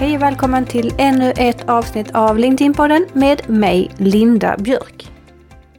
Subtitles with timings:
[0.00, 5.10] Hej och välkommen till ännu ett avsnitt av LinkedIn-podden med mig, Linda Björk.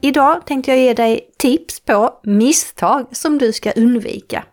[0.02, 4.44] Idag tänkte jag ge dig tips på misstag som du ska undvika.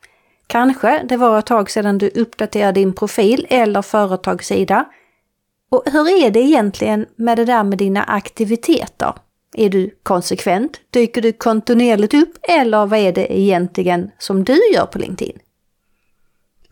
[0.47, 4.85] Kanske det var ett tag sedan du uppdaterade din profil eller företagssida.
[5.71, 9.13] Och hur är det egentligen med det där med dina aktiviteter?
[9.57, 10.81] Är du konsekvent?
[10.91, 12.39] Dyker du kontinuerligt upp?
[12.43, 15.39] Eller vad är det egentligen som du gör på LinkedIn?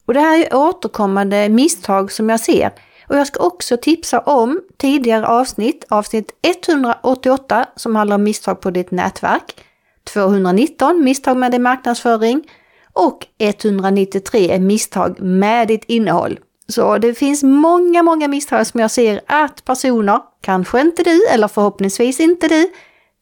[0.07, 2.71] Och det här är återkommande misstag som jag ser.
[3.09, 8.71] Och jag ska också tipsa om tidigare avsnitt, avsnitt 188 som handlar om misstag på
[8.71, 9.65] ditt nätverk,
[10.05, 12.51] 219 misstag med din marknadsföring
[12.93, 16.39] och 193 misstag med ditt innehåll.
[16.69, 21.49] Så det finns många, många misstag som jag ser att personer, kanske inte du eller
[21.49, 22.71] förhoppningsvis inte du,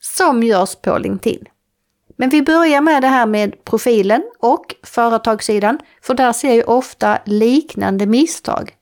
[0.00, 1.44] som görs på LinkedIn.
[2.16, 7.18] Men vi börjar med det här med profilen och företagssidan, för där ser jag ofta
[7.24, 8.72] liknande misstag.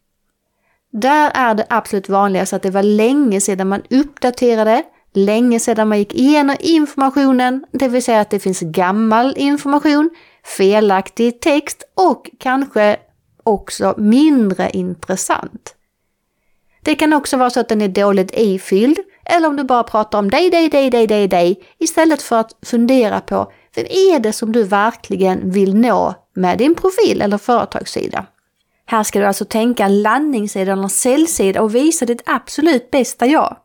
[0.92, 4.82] Där är det absolut vanligast att det var länge sedan man uppdaterade,
[5.14, 10.10] länge sedan man gick igenom informationen, det vill säga att det finns gammal information,
[10.44, 12.96] felaktig text och kanske
[13.42, 15.74] också mindre intressant.
[16.82, 20.18] Det kan också vara så att den är dåligt ifylld eller om du bara pratar
[20.18, 24.32] om dig, dig, dig, dig, dig, dig istället för att fundera på vem är det
[24.32, 28.26] som du verkligen vill nå med din profil eller företagssida.
[28.86, 33.56] Här ska du alltså tänka landningssida eller säljsida och visa ditt absolut bästa jag.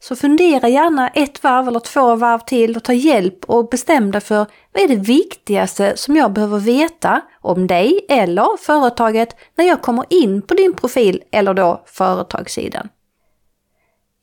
[0.00, 4.20] Så fundera gärna ett varv eller två varv till och ta hjälp och bestäm dig
[4.20, 9.82] för vad är det viktigaste som jag behöver veta om dig eller företaget när jag
[9.82, 12.88] kommer in på din profil eller då företagssidan.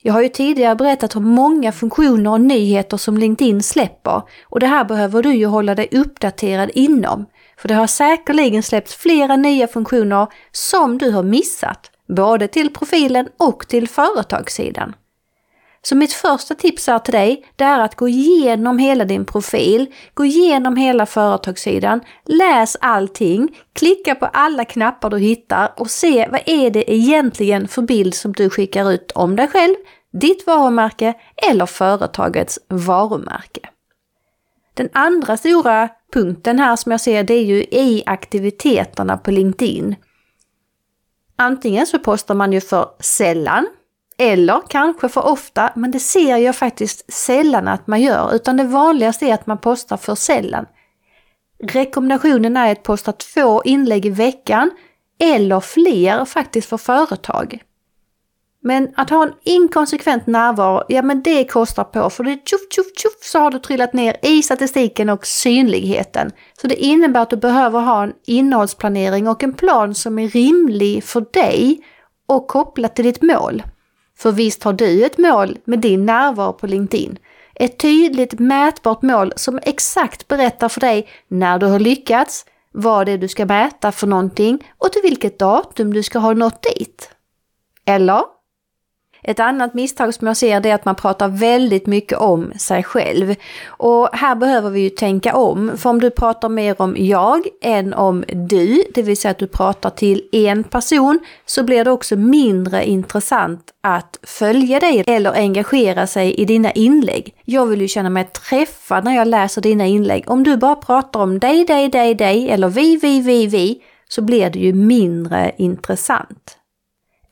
[0.01, 4.67] Jag har ju tidigare berättat om många funktioner och nyheter som LinkedIn släpper och det
[4.67, 7.25] här behöver du ju hålla dig uppdaterad inom.
[7.57, 13.27] För det har säkerligen släppts flera nya funktioner som du har missat, både till profilen
[13.37, 14.93] och till företagssidan.
[15.81, 19.93] Så mitt första tips är till dig, det är att gå igenom hela din profil,
[20.13, 26.41] gå igenom hela företagssidan, läs allting, klicka på alla knappar du hittar och se vad
[26.45, 29.75] är det egentligen för bild som du skickar ut om dig själv,
[30.13, 31.13] ditt varumärke
[31.49, 33.69] eller företagets varumärke.
[34.75, 39.95] Den andra stora punkten här som jag ser det är ju i aktiviteterna på LinkedIn.
[41.35, 43.67] Antingen så postar man ju för sällan
[44.17, 48.63] eller kanske för ofta, men det ser jag faktiskt sällan att man gör, utan det
[48.63, 50.65] vanligaste är att man postar för sällan.
[51.63, 54.71] Rekommendationen är att posta två inlägg i veckan
[55.19, 57.59] eller fler faktiskt för företag.
[58.67, 62.61] Men att ha en inkonsekvent närvaro, ja men det kostar på för det är tjoff
[62.69, 66.31] tjoff tjoff så har du trillat ner i statistiken och synligheten.
[66.61, 71.03] Så det innebär att du behöver ha en innehållsplanering och en plan som är rimlig
[71.03, 71.79] för dig
[72.27, 73.63] och kopplat till ditt mål.
[74.17, 77.17] För visst har du ett mål med din närvaro på LinkedIn.
[77.55, 83.11] Ett tydligt mätbart mål som exakt berättar för dig när du har lyckats, vad det
[83.11, 87.09] är du ska mäta för någonting och till vilket datum du ska ha nått dit.
[87.85, 88.34] Eller?
[89.27, 92.83] Ett annat misstag som jag ser det är att man pratar väldigt mycket om sig
[92.83, 93.35] själv.
[93.67, 97.93] Och här behöver vi ju tänka om, för om du pratar mer om jag än
[97.93, 102.15] om du, det vill säga att du pratar till en person, så blir det också
[102.15, 107.35] mindre intressant att följa dig eller engagera sig i dina inlägg.
[107.45, 110.23] Jag vill ju känna mig träffad när jag läser dina inlägg.
[110.27, 114.21] Om du bara pratar om dig, dig, dig, dig eller vi, vi, vi, vi, så
[114.21, 116.57] blir det ju mindre intressant.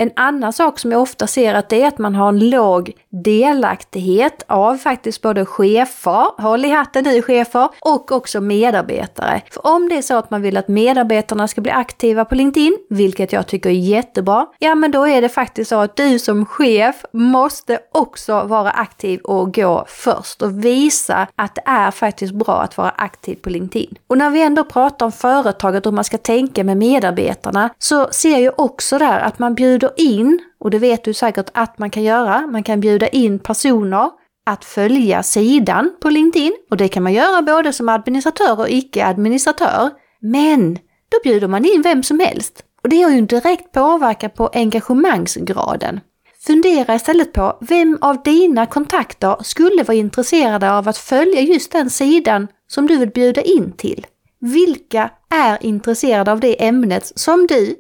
[0.04, 2.92] En annan sak som jag ofta ser att det är att man har en låg
[3.10, 9.42] delaktighet av faktiskt både chefer, håll i hatten nu chefer, och också medarbetare.
[9.52, 12.78] För om det är så att man vill att medarbetarna ska bli aktiva på LinkedIn,
[12.90, 16.46] vilket jag tycker är jättebra, ja men då är det faktiskt så att du som
[16.46, 22.62] chef måste också vara aktiv och gå först och visa att det är faktiskt bra
[22.62, 23.96] att vara aktiv på LinkedIn.
[24.08, 28.08] Och när vi ändå pratar om företaget och hur man ska tänka med medarbetarna så
[28.12, 31.90] ser jag också där att man bjuder in, och det vet du säkert att man
[31.90, 34.10] kan göra, man kan bjuda in personer
[34.46, 39.90] att följa sidan på LinkedIn och det kan man göra både som administratör och icke-administratör.
[40.20, 40.74] Men
[41.10, 44.50] då bjuder man in vem som helst och det har ju en direkt påverkan på
[44.54, 46.00] engagemangsgraden.
[46.46, 51.90] Fundera istället på vem av dina kontakter skulle vara intresserade av att följa just den
[51.90, 54.06] sidan som du vill bjuda in till.
[54.40, 57.76] Vilka är intresserade av det ämnet som du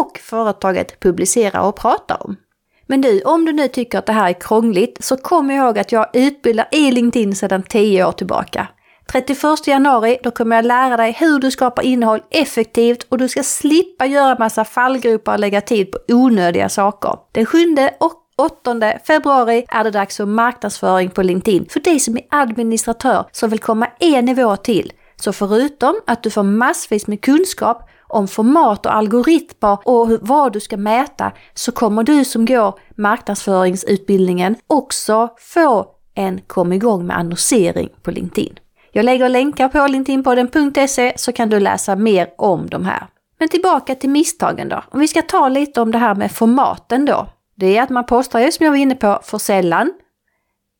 [0.00, 2.36] och företaget publicerar och pratar om.
[2.86, 5.92] Men du, om du nu tycker att det här är krångligt så kom ihåg att
[5.92, 8.68] jag utbildar i LinkedIn sedan 10 år tillbaka.
[9.12, 13.42] 31 januari då kommer jag lära dig hur du skapar innehåll effektivt och du ska
[13.42, 17.18] slippa göra massa fallgropar och lägga tid på onödiga saker.
[17.32, 17.58] Den 7
[18.00, 23.24] och 8 februari är det dags för marknadsföring på LinkedIn för dig som är administratör
[23.32, 24.92] som vill komma en nivå till.
[25.16, 30.60] Så förutom att du får massvis med kunskap om format och algoritmer och vad du
[30.60, 37.88] ska mäta så kommer du som går marknadsföringsutbildningen också få en kom igång med annonsering
[38.02, 38.58] på LinkedIn.
[38.92, 43.06] Jag lägger länkar på linkedinpodden.se så kan du läsa mer om de här.
[43.38, 44.82] Men tillbaka till misstagen då.
[44.90, 47.26] Om vi ska ta lite om det här med formaten då.
[47.54, 49.92] Det är att man postar ju som jag var inne på för sällan.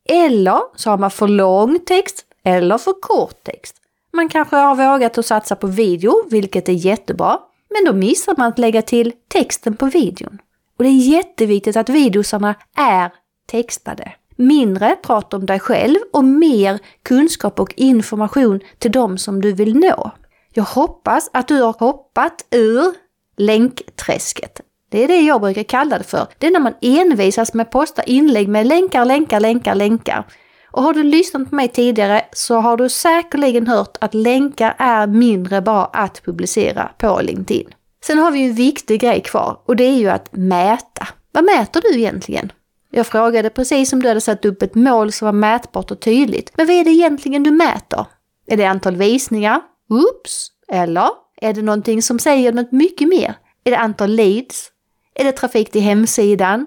[0.09, 3.75] Eller så har man för lång text eller för kort text.
[4.15, 7.39] Man kanske har vågat att satsa på video, vilket är jättebra.
[7.69, 10.39] Men då missar man att lägga till texten på videon.
[10.77, 13.11] Och det är jätteviktigt att videosarna är
[13.47, 14.11] textade.
[14.35, 19.75] Mindre prat om dig själv och mer kunskap och information till dem som du vill
[19.75, 20.11] nå.
[20.53, 22.93] Jag hoppas att du har hoppat ur
[23.37, 24.61] länkträsket.
[24.89, 26.27] Det är det jag brukar kalla det för.
[26.37, 30.25] Det är när man envisas med att posta inlägg med länkar, länkar, länkar, länkar.
[30.73, 35.07] Och har du lyssnat på mig tidigare så har du säkerligen hört att länkar är
[35.07, 37.67] mindre bra att publicera på LinkedIn.
[38.05, 41.07] Sen har vi ju en viktig grej kvar och det är ju att mäta.
[41.31, 42.51] Vad mäter du egentligen?
[42.91, 46.51] Jag frågade precis om du hade satt upp ett mål som var mätbart och tydligt.
[46.55, 48.05] Men vad är det egentligen du mäter?
[48.47, 49.61] Är det antal visningar?
[49.89, 50.47] Oops!
[50.67, 51.09] Eller
[51.41, 53.35] är det någonting som säger något mycket mer?
[53.63, 54.69] Är det antal leads?
[55.15, 56.65] Är det trafik till hemsidan?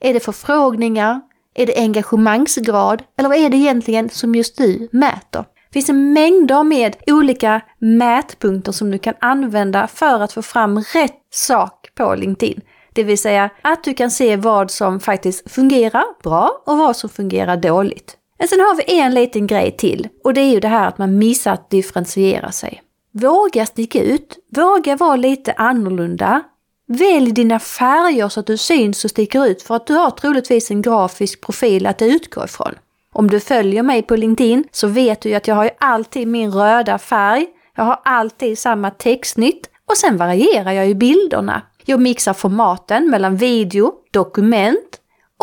[0.00, 1.20] Är det förfrågningar?
[1.54, 3.02] Är det engagemangsgrad?
[3.18, 5.44] Eller vad är det egentligen som just du mäter?
[5.68, 10.78] Det finns en mängder med olika mätpunkter som du kan använda för att få fram
[10.78, 12.60] rätt sak på LinkedIn.
[12.92, 17.10] Det vill säga att du kan se vad som faktiskt fungerar bra och vad som
[17.10, 18.16] fungerar dåligt.
[18.38, 20.98] Men sen har vi en liten grej till och det är ju det här att
[20.98, 22.82] man missar att differentiera sig.
[23.12, 26.42] Våga sticka ut, våga vara lite annorlunda.
[26.86, 30.70] Välj dina färger så att du syns och sticker ut för att du har troligtvis
[30.70, 32.74] en grafisk profil att utgå ifrån.
[33.12, 36.28] Om du följer mig på LinkedIn så vet du ju att jag har ju alltid
[36.28, 37.46] min röda färg.
[37.76, 41.62] Jag har alltid samma textsnitt och sen varierar jag ju bilderna.
[41.84, 45.00] Jag mixar formaten mellan video, dokument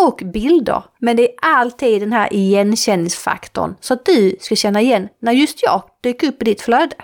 [0.08, 0.84] och bilder.
[1.00, 5.64] Men det är alltid den här igenkänningsfaktorn så att du ska känna igen när just
[5.64, 6.96] jag dyker upp i ditt flöde.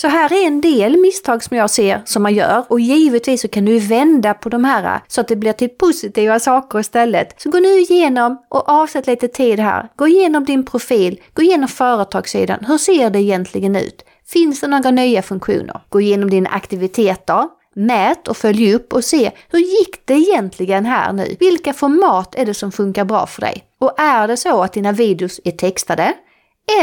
[0.00, 3.48] Så här är en del misstag som jag ser som man gör och givetvis så
[3.48, 7.40] kan du vända på de här så att det blir till positiva saker istället.
[7.40, 9.88] Så gå nu igenom och avsätt lite tid här.
[9.96, 12.64] Gå igenom din profil, gå igenom företagssidan.
[12.64, 14.04] Hur ser det egentligen ut?
[14.26, 15.80] Finns det några nya funktioner?
[15.88, 17.44] Gå igenom dina aktiviteter.
[17.74, 21.36] Mät och följ upp och se hur gick det egentligen här nu?
[21.40, 23.64] Vilka format är det som funkar bra för dig?
[23.80, 26.14] Och är det så att dina videos är textade?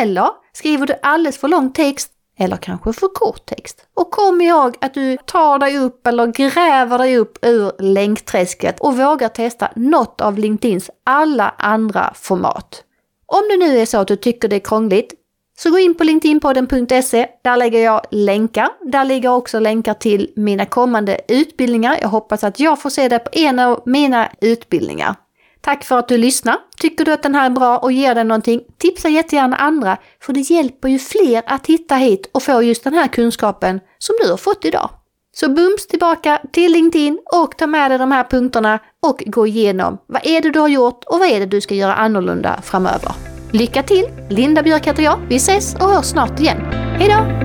[0.02, 3.88] Eller skriver du alldeles för lång text eller kanske för kort text.
[3.94, 8.98] Och kom ihåg att du tar dig upp eller gräver dig upp ur länkträsket och
[8.98, 12.84] vågar testa något av LinkedIns alla andra format.
[13.26, 15.14] Om det nu är så att du tycker det är krångligt,
[15.58, 17.28] så gå in på linkedinpodden.se.
[17.44, 18.70] Där lägger jag länkar.
[18.92, 21.98] Där ligger också länkar till mina kommande utbildningar.
[22.02, 25.16] Jag hoppas att jag får se det på en av mina utbildningar.
[25.66, 26.58] Tack för att du lyssnar.
[26.78, 30.34] Tycker du att den här är bra och ger dig någonting, tipsa jättegärna andra, för
[30.34, 34.30] det hjälper ju fler att hitta hit och få just den här kunskapen som du
[34.30, 34.89] har fått idag.
[35.36, 39.98] Så bums tillbaka till LinkedIn och ta med dig de här punkterna och gå igenom
[40.08, 43.12] vad är det du har gjort och vad är det du ska göra annorlunda framöver.
[43.51, 44.06] Lycka till!
[44.30, 45.20] Linda Björk heter jag.
[45.30, 46.58] Vi ses och hörs snart igen.
[47.00, 47.45] Hejdå!